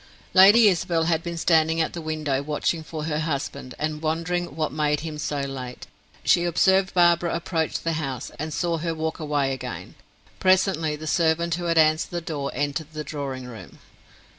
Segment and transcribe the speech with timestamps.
[0.33, 4.71] Lady Isabel had been standing at the window watching for her husband and wondering what
[4.71, 5.85] made him so late.
[6.25, 9.93] She observed Barbara approach the house, and saw her walk away again.
[10.39, 13.77] Presently the servant who had answered the door, entered the drawing room.